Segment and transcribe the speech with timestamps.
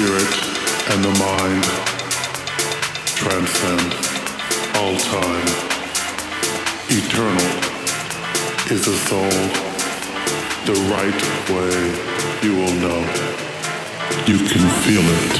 [0.00, 0.34] spirit
[0.92, 1.64] and the mind
[3.20, 3.92] transcend
[4.76, 5.48] all time.
[6.88, 7.50] Eternal
[8.72, 9.40] is the soul.
[10.64, 11.20] The right
[11.52, 11.76] way
[12.42, 13.00] you will know.
[14.26, 15.34] You can feel it.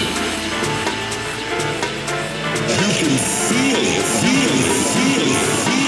[2.80, 3.16] You can
[3.48, 5.79] feel it, feel it, feel it, feel it.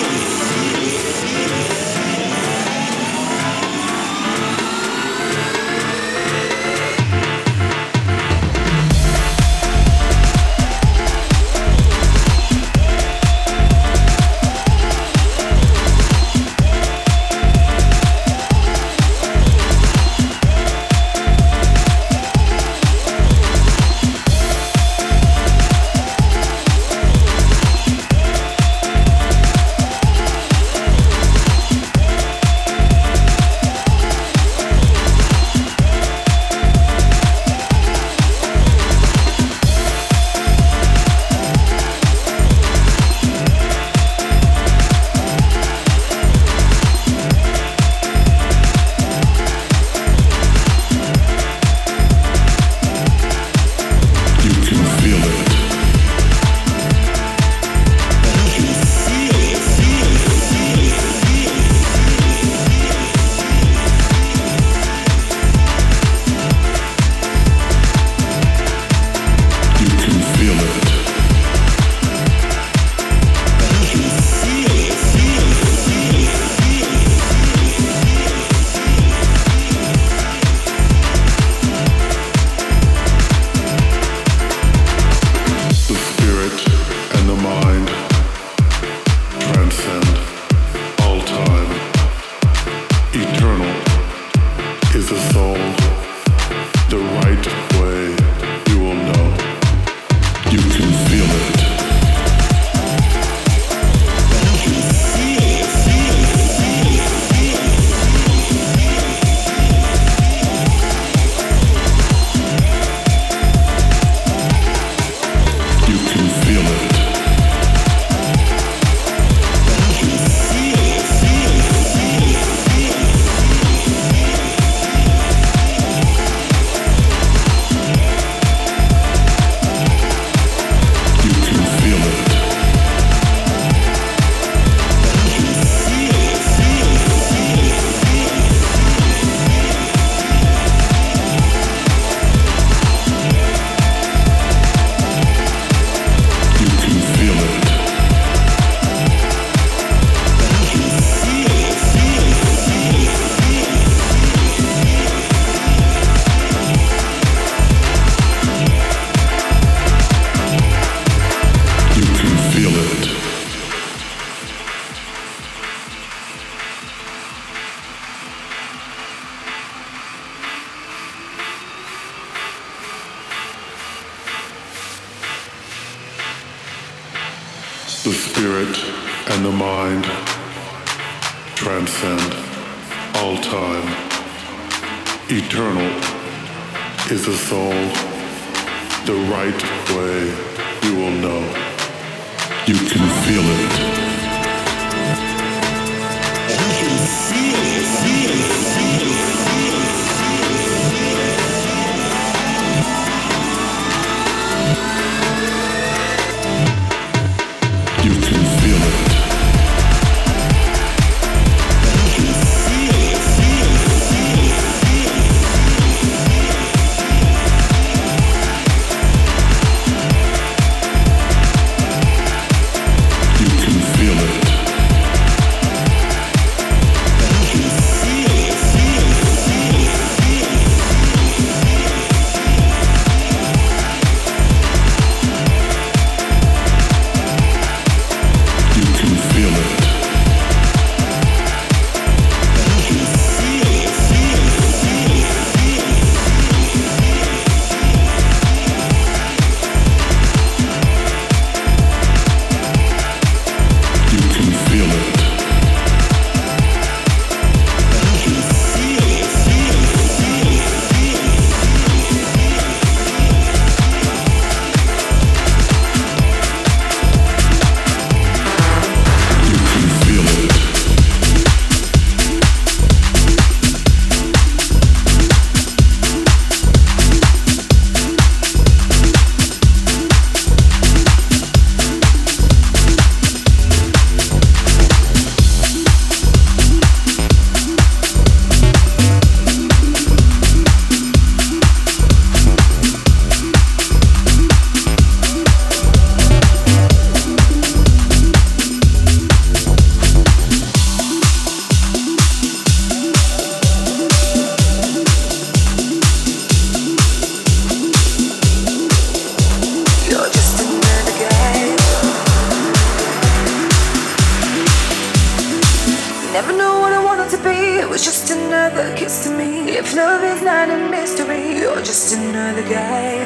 [319.23, 319.71] to me.
[319.71, 323.25] If love is not a mystery, you're just another guy.